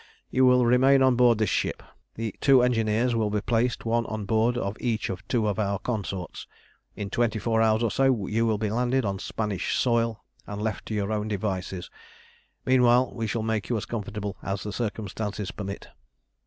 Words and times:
"You 0.31 0.45
will 0.47 0.65
remain 0.65 1.03
on 1.03 1.15
board 1.15 1.37
this 1.37 1.51
ship. 1.51 1.83
The 2.15 2.33
two 2.41 2.63
engineers 2.63 3.13
will 3.13 3.29
be 3.29 3.39
placed 3.39 3.85
one 3.85 4.07
on 4.07 4.25
board 4.25 4.57
of 4.57 4.75
each 4.79 5.11
of 5.11 5.23
two 5.27 5.47
of 5.47 5.59
our 5.59 5.77
consorts. 5.77 6.47
In 6.95 7.11
twenty 7.11 7.37
four 7.37 7.61
hours 7.61 7.83
or 7.83 7.91
so 7.91 8.25
you 8.25 8.47
will 8.47 8.57
be 8.57 8.71
landed 8.71 9.05
on 9.05 9.19
Spanish 9.19 9.75
soil 9.75 10.23
and 10.47 10.59
left 10.59 10.87
to 10.87 10.95
your 10.95 11.11
own 11.11 11.27
devices. 11.27 11.91
Meanwhile 12.65 13.11
we 13.13 13.27
shall 13.27 13.43
make 13.43 13.69
you 13.69 13.77
as 13.77 13.85
comfortable 13.85 14.37
as 14.41 14.63
the 14.63 14.73
circumstances 14.73 15.51
permit." 15.51 15.89